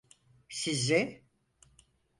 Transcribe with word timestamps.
Sizi! 0.49 1.21